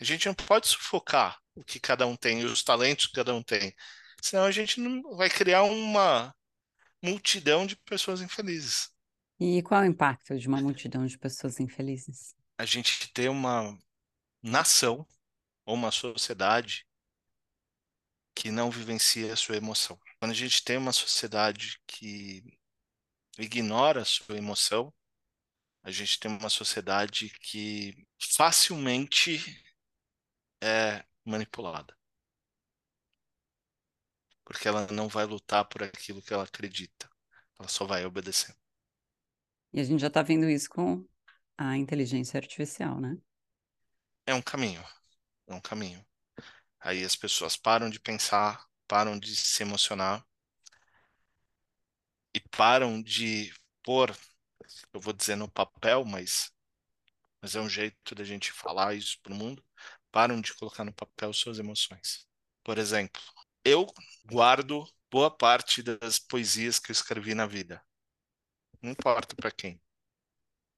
[0.00, 3.42] A gente não pode sufocar o que cada um tem, os talentos que cada um
[3.42, 3.74] tem.
[4.22, 6.34] Senão a gente não vai criar uma
[7.02, 8.90] multidão de pessoas infelizes.
[9.38, 12.34] E qual é o impacto de uma multidão de pessoas infelizes?
[12.58, 13.76] A gente ter uma
[14.42, 15.06] nação
[15.64, 16.86] ou uma sociedade
[18.40, 20.00] que não vivencia a sua emoção.
[20.18, 22.42] Quando a gente tem uma sociedade que
[23.38, 24.90] ignora a sua emoção,
[25.82, 29.62] a gente tem uma sociedade que facilmente
[30.58, 31.94] é manipulada.
[34.42, 37.10] Porque ela não vai lutar por aquilo que ela acredita.
[37.58, 38.56] Ela só vai obedecer.
[39.70, 41.06] E a gente já está vendo isso com
[41.58, 43.18] a inteligência artificial, né?
[44.24, 44.82] É um caminho.
[45.46, 46.02] É um caminho.
[46.80, 50.24] Aí as pessoas param de pensar, param de se emocionar
[52.34, 54.16] e param de pôr,
[54.92, 56.50] eu vou dizer no papel, mas,
[57.42, 59.64] mas é um jeito da gente falar isso para o mundo,
[60.10, 62.26] param de colocar no papel suas emoções.
[62.64, 63.20] Por exemplo,
[63.64, 63.86] eu
[64.24, 67.84] guardo boa parte das poesias que eu escrevi na vida.
[68.80, 69.80] Não importa para quem.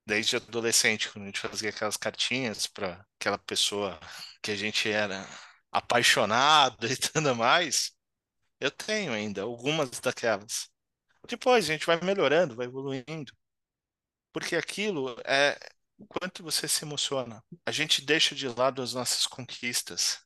[0.05, 4.01] Desde adolescente, quando a gente fazia aquelas cartinhas para aquela pessoa
[4.43, 5.25] que a gente era
[5.73, 7.93] apaixonado e tudo mais,
[8.61, 10.71] eu tenho ainda algumas daquelas.
[11.27, 13.33] Depois a gente vai melhorando, vai evoluindo.
[14.33, 15.59] Porque aquilo é
[15.99, 17.43] o quanto você se emociona.
[17.65, 20.21] A gente deixa de lado as nossas conquistas.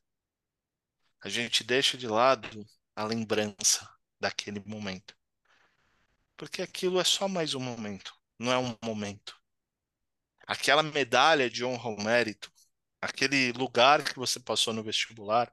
[1.23, 5.15] A gente deixa de lado a lembrança daquele momento.
[6.35, 9.35] Porque aquilo é só mais um momento, não é um momento.
[10.45, 12.51] Aquela medalha de honra ao mérito
[13.01, 15.51] aquele lugar que você passou no vestibular,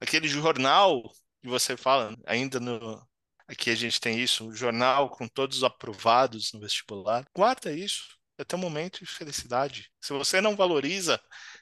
[0.00, 1.02] aquele jornal
[1.42, 3.00] que você fala, ainda no
[3.48, 7.26] aqui a gente tem isso, um jornal com todos os aprovados no vestibular.
[7.34, 9.90] Guarda isso, é teu momento de felicidade.
[10.00, 11.20] Se você não valoriza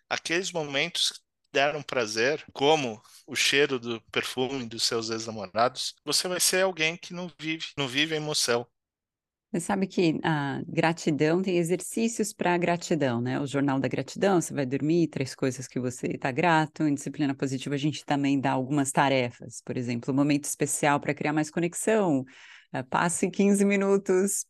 [0.09, 1.21] aqueles momentos que
[1.53, 7.15] deram prazer, como o cheiro do perfume dos seus ex-namorados, você vai ser alguém que
[7.15, 8.67] não vive, não vive a emoção.
[9.51, 13.41] Você sabe que a gratidão tem exercícios para gratidão, né?
[13.41, 16.83] O jornal da gratidão, você vai dormir, três coisas que você está grato.
[16.83, 21.15] Em disciplina positiva, a gente também dá algumas tarefas, por exemplo, um momento especial para
[21.15, 22.27] criar mais conexão.
[22.75, 24.45] Eh, passe 15 minutos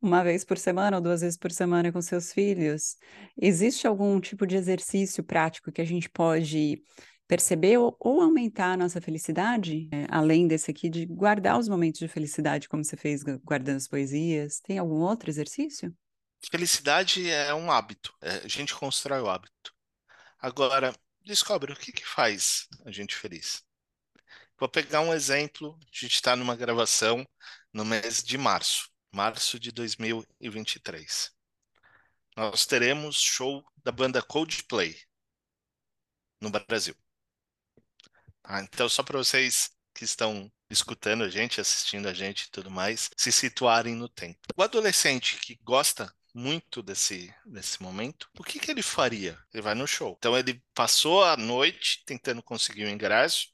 [0.00, 2.96] uma vez por semana ou duas vezes por semana com seus filhos.
[3.40, 6.82] Existe algum tipo de exercício prático que a gente pode
[7.32, 12.06] perceber ou, aumentar a nossa felicidade, é, além desse aqui de guardar os momentos de
[12.06, 14.60] felicidade, como você fez guardando as poesias?
[14.60, 15.96] Tem algum outro exercício?
[16.50, 19.72] Felicidade é um hábito, é, a gente constrói o hábito.
[20.38, 23.62] Agora, descobre o que, que faz a gente feliz.
[24.58, 27.26] Vou pegar um exemplo, a gente está numa gravação
[27.72, 31.30] no mês de março, março de 2023.
[32.36, 34.94] Nós teremos show da banda Coldplay
[36.38, 36.94] no Brasil.
[38.44, 42.70] Ah, então, só para vocês que estão escutando a gente, assistindo a gente e tudo
[42.70, 44.40] mais, se situarem no tempo.
[44.56, 49.38] O adolescente que gosta muito desse, desse momento, o que, que ele faria?
[49.52, 50.16] Ele vai no show.
[50.18, 53.48] Então, ele passou a noite tentando conseguir o ingresso,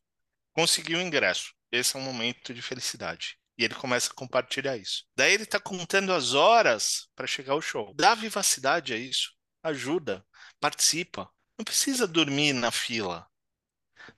[0.52, 1.52] conseguiu o ingresso.
[1.70, 3.36] Esse é um momento de felicidade.
[3.58, 5.04] E ele começa a compartilhar isso.
[5.16, 7.92] Daí ele está contando as horas para chegar ao show.
[7.94, 9.32] Dá vivacidade a isso.
[9.62, 10.24] Ajuda,
[10.60, 11.28] participa.
[11.58, 13.28] Não precisa dormir na fila.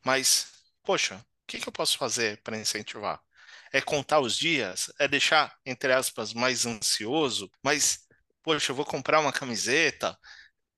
[0.04, 3.20] Mas poxa, o que, que eu posso fazer para incentivar?
[3.72, 4.90] É contar os dias?
[4.98, 7.50] É deixar, entre aspas, mais ansioso?
[7.62, 8.06] Mas,
[8.42, 10.18] poxa, eu vou comprar uma camiseta,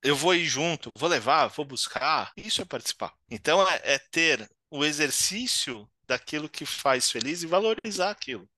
[0.02, 2.32] eu vou ir junto, vou levar, vou buscar.
[2.36, 3.14] Isso é participar.
[3.30, 8.48] Então, é, é ter o exercício daquilo que faz feliz e valorizar aquilo.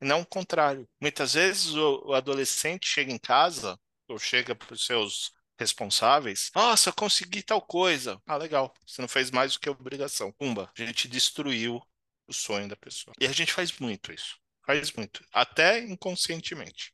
[0.00, 0.88] Não o contrário.
[1.00, 5.32] Muitas vezes o, o adolescente chega em casa ou chega para os seus
[5.62, 6.50] responsáveis.
[6.54, 8.20] Nossa, consegui tal coisa.
[8.26, 8.74] Ah, legal.
[8.86, 10.32] Você não fez mais do que obrigação.
[10.32, 11.80] Pumba, a gente destruiu
[12.26, 13.14] o sonho da pessoa.
[13.20, 14.36] E a gente faz muito isso.
[14.66, 15.24] Faz muito.
[15.32, 16.92] Até inconscientemente.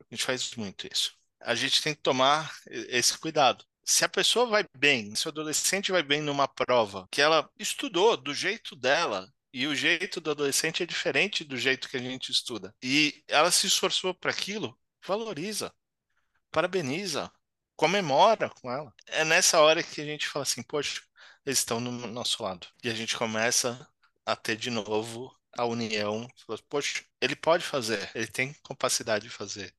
[0.00, 1.16] A gente faz muito isso.
[1.40, 3.64] A gente tem que tomar esse cuidado.
[3.84, 8.16] Se a pessoa vai bem, se o adolescente vai bem numa prova que ela estudou
[8.16, 12.30] do jeito dela, e o jeito do adolescente é diferente do jeito que a gente
[12.30, 12.74] estuda.
[12.82, 15.72] E ela se esforçou para aquilo, valoriza,
[16.50, 17.32] parabeniza,
[17.78, 18.92] comemora com ela.
[19.06, 21.00] É nessa hora que a gente fala assim, poxa,
[21.46, 22.66] eles estão no nosso lado.
[22.82, 23.88] E a gente começa
[24.26, 26.28] a ter de novo a união.
[26.68, 29.72] Poxa, ele pode fazer, ele tem capacidade de fazer.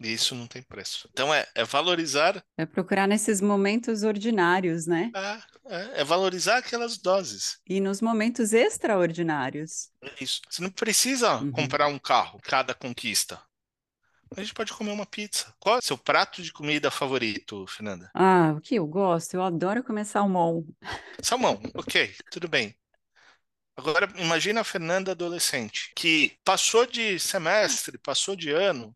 [0.00, 1.08] E isso não tem preço.
[1.12, 2.40] Então é, é valorizar.
[2.56, 5.10] É procurar nesses momentos ordinários, né?
[5.12, 5.42] É,
[5.74, 7.58] é, é, valorizar aquelas doses.
[7.68, 9.90] E nos momentos extraordinários.
[10.00, 10.40] É isso.
[10.48, 11.50] Você não precisa uhum.
[11.50, 13.42] comprar um carro cada conquista
[14.36, 15.54] a gente pode comer uma pizza.
[15.58, 18.10] Qual é o seu prato de comida favorito, Fernanda?
[18.14, 19.34] Ah, o que eu gosto?
[19.34, 20.66] Eu adoro comer salmão.
[21.22, 22.76] Salmão, ok, tudo bem.
[23.76, 28.94] Agora, imagina a Fernanda adolescente, que passou de semestre, passou de ano,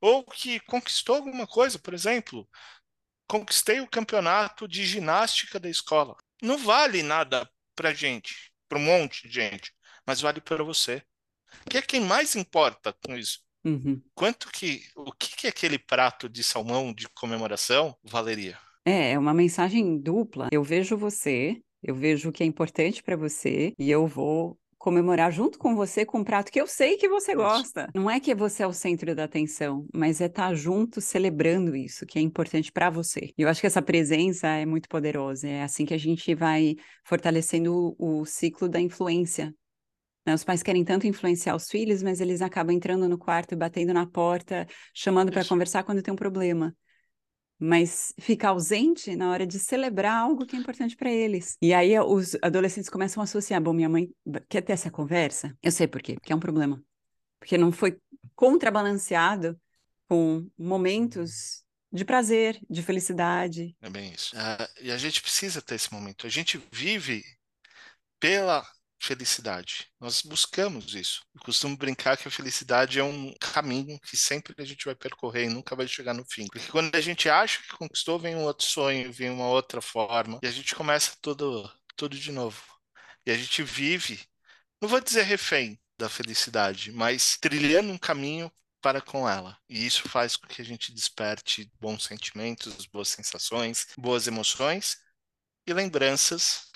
[0.00, 2.48] ou que conquistou alguma coisa, por exemplo,
[3.28, 6.16] conquistei o campeonato de ginástica da escola.
[6.42, 9.72] Não vale nada pra gente, pra um monte de gente,
[10.04, 11.02] mas vale para você.
[11.70, 13.40] Que é quem mais importa com isso.
[13.64, 14.00] Uhum.
[14.14, 14.82] Quanto que.
[14.96, 18.58] O que, que aquele prato de salmão de comemoração valeria?
[18.84, 20.48] É, é uma mensagem dupla.
[20.50, 25.32] Eu vejo você, eu vejo o que é importante para você e eu vou comemorar
[25.32, 27.90] junto com você com um prato que eu sei que você gosta.
[27.94, 31.74] Não é que você é o centro da atenção, mas é estar tá junto celebrando
[31.74, 33.32] isso, que é importante para você.
[33.36, 35.48] E eu acho que essa presença é muito poderosa.
[35.48, 39.52] É assim que a gente vai fortalecendo o, o ciclo da influência
[40.28, 40.34] né?
[40.34, 43.94] Os pais querem tanto influenciar os filhos, mas eles acabam entrando no quarto e batendo
[43.94, 46.76] na porta, chamando para conversar quando tem um problema.
[47.58, 51.56] Mas fica ausente na hora de celebrar algo que é importante para eles.
[51.62, 54.10] E aí os adolescentes começam a associar: bom, minha mãe
[54.48, 55.56] quer ter essa conversa?
[55.62, 56.80] Eu sei por quê, porque é um problema.
[57.40, 57.98] Porque não foi
[58.36, 59.58] contrabalanceado
[60.08, 63.74] com momentos de prazer, de felicidade.
[63.80, 64.36] É bem isso.
[64.36, 66.26] Uh, e a gente precisa ter esse momento.
[66.26, 67.24] A gente vive
[68.20, 68.64] pela
[69.00, 69.88] felicidade.
[70.00, 71.22] Nós buscamos isso.
[71.34, 75.44] Eu costumo brincar que a felicidade é um caminho que sempre a gente vai percorrer
[75.44, 76.46] e nunca vai chegar no fim.
[76.46, 80.40] Porque quando a gente acha que conquistou, vem um outro sonho, vem uma outra forma,
[80.42, 82.60] e a gente começa tudo, tudo de novo.
[83.24, 84.20] E a gente vive,
[84.80, 89.56] não vou dizer refém da felicidade, mas trilhando um caminho para com ela.
[89.68, 94.96] E isso faz com que a gente desperte bons sentimentos, boas sensações, boas emoções
[95.66, 96.70] e lembranças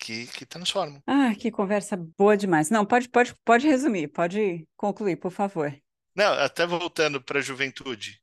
[0.00, 1.02] que, que transformam.
[1.06, 2.70] Ah, que conversa boa demais.
[2.70, 5.76] Não, pode, pode, pode resumir, pode concluir, por favor.
[6.16, 8.20] Não, até voltando para a juventude.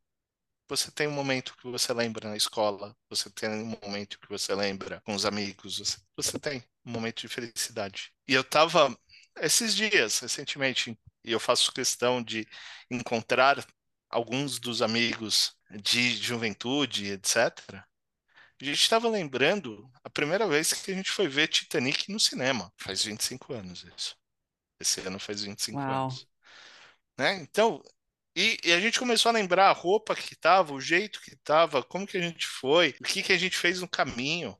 [0.67, 4.53] Você tem um momento que você lembra na escola, você tem um momento que você
[4.53, 8.11] lembra com os amigos, você, você tem um momento de felicidade.
[8.27, 8.93] E eu estava
[9.37, 12.45] esses dias, recentemente, e eu faço questão de
[12.91, 13.65] encontrar
[14.09, 17.81] alguns dos amigos de juventude, etc.
[18.59, 22.71] A gente estava lembrando a primeira vez que a gente foi ver Titanic no cinema.
[22.77, 24.15] Faz 25 anos isso.
[24.79, 26.03] Esse ano faz 25 Uau.
[26.05, 26.27] anos.
[27.17, 27.35] Né?
[27.41, 27.81] Então,
[28.35, 31.81] e, e, a gente começou a lembrar a roupa que tava, o jeito que tava,
[31.81, 34.55] como que a gente foi, o que que a gente fez no caminho.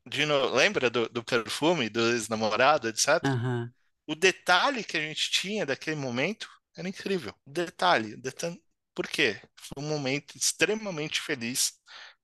[0.52, 3.24] Lembra do, do perfume do ex-namorado, etc?
[3.26, 3.70] Uhum.
[4.08, 7.36] O detalhe que a gente tinha daquele momento era incrível.
[7.46, 8.60] O detalhe, detalhe.
[8.96, 9.40] Por quê?
[9.56, 11.80] Foi um momento extremamente feliz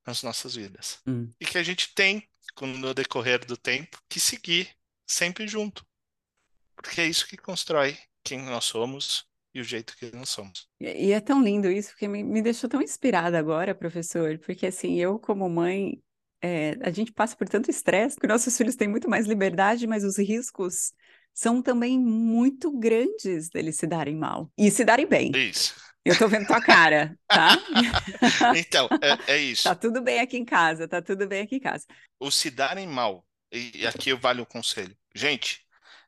[0.06, 1.00] nas nossas vidas.
[1.08, 1.32] Hum.
[1.40, 2.28] E que a gente tem,
[2.62, 4.70] no decorrer do tempo, que seguir
[5.06, 5.86] sempre junto.
[6.76, 10.68] Porque é isso que constrói quem nós somos e o jeito que nós somos.
[10.80, 15.00] E, é tão lindo isso, porque me, me deixou tão inspirada agora, professor, porque assim,
[15.00, 16.02] eu como mãe,
[16.42, 20.04] é, a gente passa por tanto estresse, que nossos filhos têm muito mais liberdade, mas
[20.04, 20.92] os riscos
[21.34, 25.32] são também muito grandes deles se darem mal e se darem bem.
[25.36, 25.76] Isso.
[26.06, 27.58] Eu tô vendo tua cara, tá?
[28.58, 29.64] então, é, é, isso.
[29.64, 31.86] Tá tudo bem aqui em casa, tá tudo bem aqui em casa.
[32.20, 34.96] O se darem mal, e aqui vale o conselho.
[35.16, 35.63] Gente,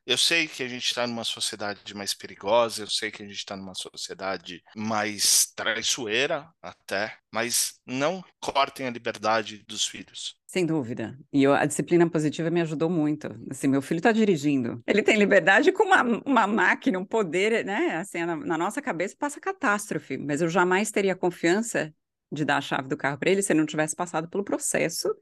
[0.06, 3.38] eu sei que a gente está numa sociedade mais perigosa, eu sei que a gente
[3.38, 10.36] está numa sociedade mais traiçoeira até, mas não cortem a liberdade dos filhos.
[10.46, 11.18] Sem dúvida.
[11.32, 13.28] E eu, a disciplina positiva me ajudou muito.
[13.50, 14.80] Assim, meu filho está dirigindo.
[14.86, 17.96] Ele tem liberdade com uma, uma máquina, um poder, né?
[17.96, 20.16] Assim, na, na nossa cabeça passa catástrofe.
[20.16, 21.92] Mas eu jamais teria confiança
[22.30, 25.12] de dar a chave do carro para ele se ele não tivesse passado pelo processo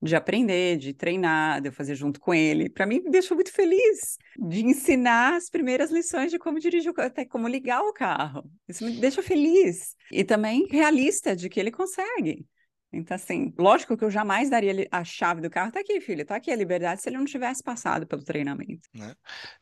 [0.00, 2.70] de aprender, de treinar, de eu fazer junto com ele.
[2.70, 7.24] Para mim, me deixou muito feliz de ensinar as primeiras lições de como dirigir, até
[7.24, 8.48] como ligar o carro.
[8.68, 9.96] Isso me deixa feliz.
[10.10, 12.46] E também realista de que ele consegue.
[12.92, 15.70] Então, assim, lógico que eu jamais daria a chave do carro.
[15.70, 18.88] Tá aqui, filho, tá aqui a liberdade se ele não tivesse passado pelo treinamento.
[18.94, 19.14] Né?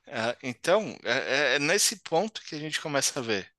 [0.07, 3.51] Uh, então, é, é, é nesse ponto que a gente começa a ver.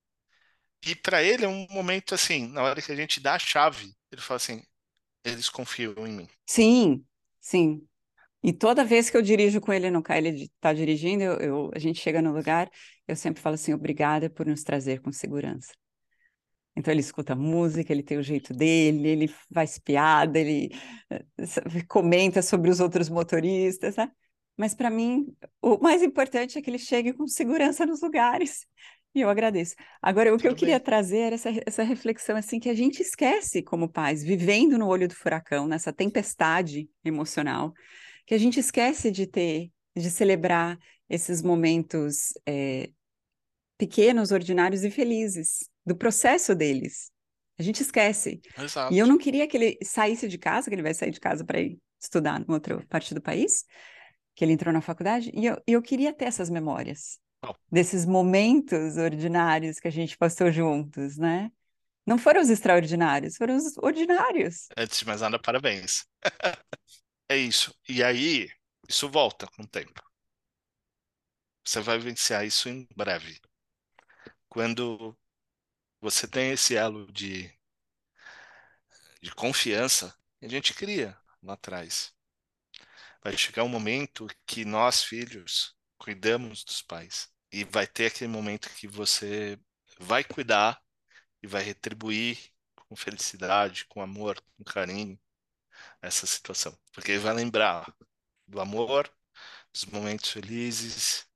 [0.85, 3.93] E para ele é um momento assim, na hora que a gente dá a chave,
[4.11, 4.61] ele fala assim:
[5.31, 6.27] eles confiam em mim.
[6.45, 7.03] Sim,
[7.39, 7.81] sim.
[8.43, 11.71] E toda vez que eu dirijo com ele no carro, ele está dirigindo, eu, eu,
[11.73, 12.69] a gente chega no lugar,
[13.07, 15.73] eu sempre falo assim, obrigada por nos trazer com segurança.
[16.75, 20.69] Então ele escuta música, ele tem o jeito dele, ele faz piada, ele
[21.09, 21.25] eh,
[21.87, 24.11] comenta sobre os outros motoristas, né?
[24.55, 25.25] Mas para mim,
[25.61, 28.67] o mais importante é que ele chegue com segurança nos lugares.
[29.15, 29.75] E eu agradeço.
[30.01, 30.59] Agora, o Tudo que eu bem.
[30.59, 34.87] queria trazer era essa, essa reflexão assim que a gente esquece como pais, vivendo no
[34.87, 37.73] olho do furacão, nessa tempestade emocional,
[38.25, 40.77] que a gente esquece de ter, de celebrar
[41.09, 42.91] esses momentos é,
[43.77, 47.11] pequenos, ordinários e felizes, do processo deles.
[47.57, 48.39] A gente esquece.
[48.57, 48.93] Exato.
[48.93, 51.43] E eu não queria que ele saísse de casa, que ele vai sair de casa
[51.43, 53.65] para ir estudar em outra parte do país,
[54.35, 57.19] que ele entrou na faculdade, e eu, eu queria ter essas memórias
[57.71, 61.51] desses momentos ordinários que a gente passou juntos, né?
[62.05, 64.67] Não foram os extraordinários, foram os ordinários.
[64.77, 66.05] Antes de mais nada, parabéns.
[67.29, 67.75] é isso.
[67.87, 68.49] E aí,
[68.87, 70.01] isso volta com o tempo.
[71.65, 73.41] Você vai vivenciar isso em breve.
[74.47, 75.17] Quando
[75.99, 77.51] você tem esse elo de,
[79.21, 82.13] de confiança, a gente cria lá atrás.
[83.21, 87.29] Vai chegar um momento que nós, filhos, cuidamos dos pais.
[87.51, 89.59] E vai ter aquele momento que você
[89.99, 90.81] vai cuidar
[91.41, 92.37] e vai retribuir
[92.75, 95.19] com felicidade, com amor, com carinho
[96.01, 96.77] essa situação.
[96.93, 97.93] Porque ele vai lembrar
[98.47, 99.09] do amor,
[99.73, 101.27] dos momentos felizes,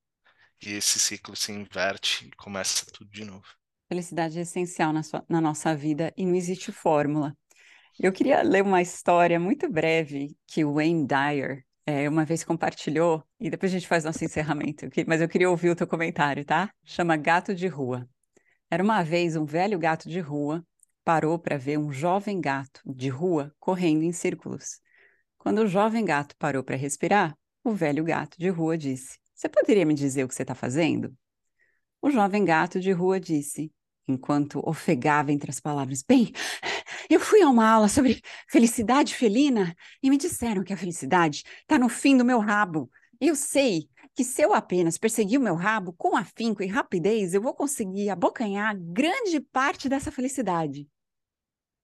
[0.62, 3.46] e esse ciclo se inverte e começa tudo de novo.
[3.88, 7.36] Felicidade é essencial na, sua, na nossa vida e não existe fórmula.
[8.00, 13.50] Eu queria ler uma história muito breve que Wayne Dyer é, uma vez compartilhou, e
[13.50, 16.72] depois a gente faz nosso encerramento, mas eu queria ouvir o teu comentário, tá?
[16.84, 18.08] Chama Gato de Rua.
[18.70, 20.66] Era uma vez um velho gato de rua
[21.04, 24.80] parou para ver um jovem gato de rua correndo em círculos.
[25.38, 29.86] Quando o jovem gato parou para respirar, o velho gato de rua disse: Você poderia
[29.86, 31.14] me dizer o que você está fazendo?
[32.02, 33.72] O jovem gato de rua disse:
[34.08, 36.04] enquanto ofegava entre as palavras.
[36.04, 36.32] Bem,
[37.10, 41.78] eu fui a uma aula sobre felicidade felina e me disseram que a felicidade está
[41.78, 42.90] no fim do meu rabo.
[43.20, 47.42] Eu sei que se eu apenas perseguir o meu rabo com afinco e rapidez, eu
[47.42, 50.88] vou conseguir abocanhar grande parte dessa felicidade.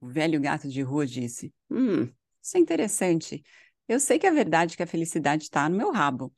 [0.02, 2.04] O velho gato de rua disse: Hum,
[2.42, 3.44] isso é interessante.
[3.88, 6.34] Eu sei que é verdade que a felicidade está no meu rabo.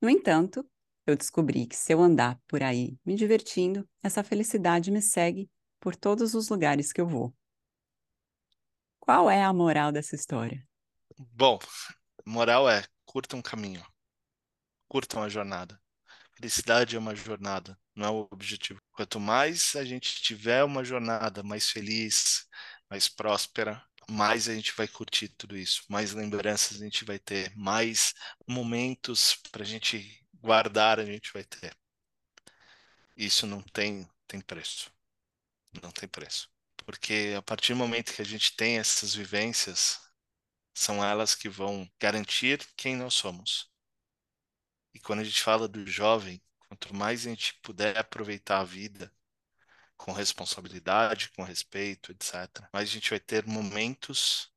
[0.00, 0.68] No entanto,
[1.06, 5.50] eu descobri que se eu andar por aí me divertindo, essa felicidade me segue
[5.80, 7.34] por todos os lugares que eu vou.
[9.00, 10.62] Qual é a moral dessa história?
[11.18, 11.58] Bom,
[12.24, 13.84] moral é curtam o caminho,
[14.88, 15.80] curtam a jornada.
[16.36, 18.80] Felicidade é uma jornada, não é o objetivo.
[18.92, 22.46] Quanto mais a gente tiver uma jornada mais feliz,
[22.88, 27.54] mais próspera, mais a gente vai curtir tudo isso, mais lembranças a gente vai ter,
[27.56, 28.14] mais
[28.48, 31.76] momentos para a gente guardar a gente vai ter.
[33.16, 34.90] Isso não tem, tem preço.
[35.82, 36.48] Não tem preço.
[36.84, 40.00] Porque a partir do momento que a gente tem essas vivências,
[40.74, 43.70] são elas que vão garantir quem nós somos.
[44.94, 49.12] E quando a gente fala do jovem, quanto mais a gente puder aproveitar a vida
[49.96, 54.50] com responsabilidade, com respeito, etc., mais a gente vai ter momentos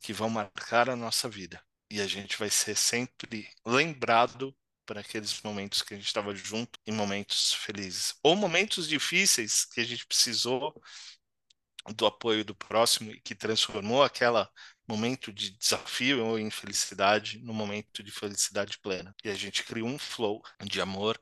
[0.00, 1.62] que vão marcar a nossa vida.
[1.90, 6.78] E a gente vai ser sempre lembrado por aqueles momentos que a gente estava junto
[6.86, 8.14] em momentos felizes.
[8.22, 10.74] Ou momentos difíceis que a gente precisou
[11.96, 14.48] do apoio do próximo e que transformou aquela
[14.86, 19.14] momento de desafio ou infelicidade no momento de felicidade plena.
[19.24, 21.18] E a gente cria um flow de amor,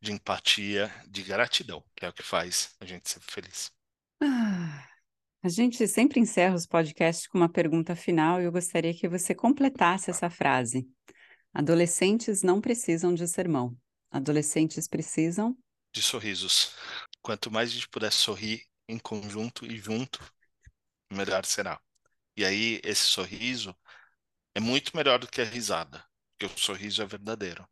[0.00, 3.72] de empatia, de gratidão, que é o que faz a gente ser feliz.
[4.22, 4.88] Ah,
[5.42, 9.34] a gente sempre encerra os podcasts com uma pergunta final e eu gostaria que você
[9.34, 10.88] completasse essa frase.
[11.52, 13.76] Adolescentes não precisam de sermão.
[14.10, 15.56] Adolescentes precisam
[15.92, 16.74] de sorrisos.
[17.20, 20.20] Quanto mais a gente puder sorrir em conjunto e junto,
[21.12, 21.80] melhor será.
[22.36, 23.76] E aí, esse sorriso
[24.54, 26.04] é muito melhor do que a risada,
[26.38, 27.68] porque o sorriso é verdadeiro,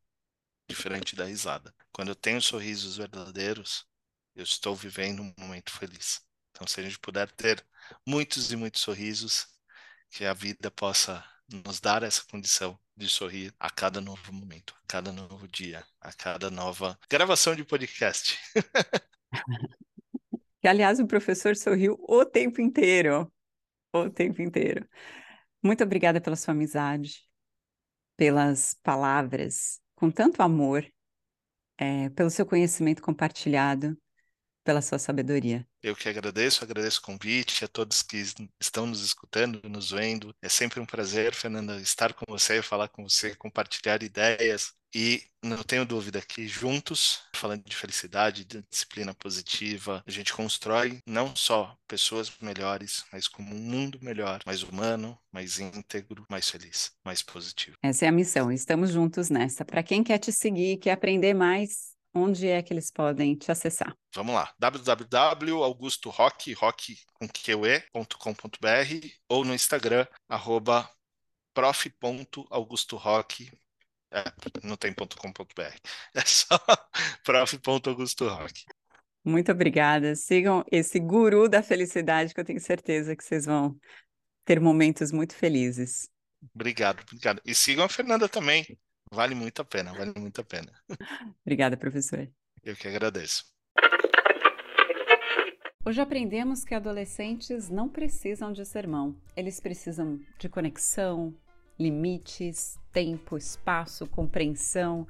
[0.69, 1.75] diferente da risada.
[1.93, 3.87] Quando eu tenho sorrisos verdadeiros,
[4.35, 6.23] eu estou vivendo um momento feliz.
[6.51, 7.65] Então, se a gente puder ter
[8.07, 9.47] muitos e muitos sorrisos,
[10.11, 14.87] que a vida possa nos dar essa condição de sorrir a cada novo momento, a
[14.89, 18.39] cada novo dia, a cada nova gravação de podcast.
[20.67, 23.33] que, aliás, o professor sorriu o tempo inteiro
[23.93, 24.85] o tempo inteiro.
[25.63, 27.23] Muito obrigada pela sua amizade,
[28.17, 30.85] pelas palavras com tanto amor,
[31.79, 33.97] é, pelo seu conhecimento compartilhado,
[34.67, 35.65] pela sua sabedoria.
[35.81, 38.23] Eu que agradeço, agradeço o convite a todos que
[38.61, 40.35] estão nos escutando, nos vendo.
[40.43, 44.75] É sempre um prazer, Fernanda, estar com você, falar com você, compartilhar ideias.
[44.95, 50.99] E não tenho dúvida que juntos, falando de felicidade, de disciplina positiva, a gente constrói
[51.07, 56.93] não só pessoas melhores, mas como um mundo melhor, mais humano, mais íntegro, mais feliz,
[57.05, 57.77] mais positivo.
[57.83, 58.51] Essa é a missão.
[58.51, 59.65] Estamos juntos nessa.
[59.65, 63.95] Para quem quer te seguir, quer aprender mais, onde é que eles podem te acessar?
[64.15, 70.91] Vamos lá, www.augustorock, rock com que.com.br ou no Instagram, arroba
[71.53, 73.51] prof.augustorock,
[74.13, 74.25] é,
[74.63, 75.63] não tem .com.br,
[76.15, 76.59] é só
[77.25, 78.65] prof.augustorock.
[79.25, 80.15] Muito obrigada.
[80.15, 83.77] Sigam esse guru da felicidade que eu tenho certeza que vocês vão
[84.45, 86.09] ter momentos muito felizes.
[86.55, 87.43] Obrigado, obrigado.
[87.45, 88.79] E sigam a Fernanda também.
[89.11, 90.73] Vale muito a pena, vale muito a pena.
[91.43, 92.29] Obrigada, professor.
[92.63, 93.45] Eu que agradeço.
[95.85, 99.17] Hoje aprendemos que adolescentes não precisam de sermão.
[99.37, 101.33] Eles precisam de conexão,
[101.79, 105.07] limites, tempo, espaço, compreensão.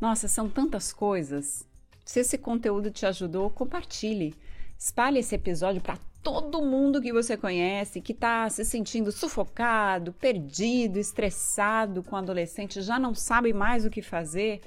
[0.00, 1.68] Nossa, são tantas coisas.
[2.06, 4.34] Se esse conteúdo te ajudou, compartilhe.
[4.78, 10.98] Espalhe esse episódio para todo mundo que você conhece que está se sentindo sufocado, perdido,
[10.98, 14.62] estressado com adolescente, já não sabe mais o que fazer.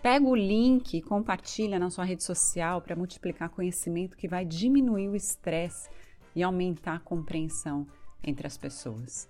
[0.00, 5.16] Pega o link compartilha na sua rede social para multiplicar conhecimento que vai diminuir o
[5.16, 5.90] estresse
[6.36, 7.84] e aumentar a compreensão
[8.22, 9.28] entre as pessoas.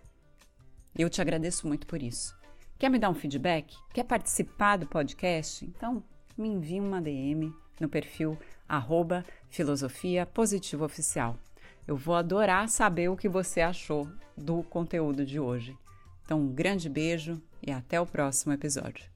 [0.97, 2.37] Eu te agradeço muito por isso.
[2.79, 3.75] Quer me dar um feedback?
[3.95, 5.65] Quer participar do podcast?
[5.65, 6.05] Então
[6.37, 7.51] me envie uma DM
[7.81, 11.39] no perfil arroba filosofia positiva oficial.
[11.87, 15.77] Eu vou adorar saber o que você achou do conteúdo de hoje.
[16.25, 19.12] Então, um grande beijo e até o próximo episódio.